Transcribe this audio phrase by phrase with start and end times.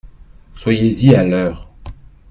[0.55, 1.67] Soyez-y à l’heure!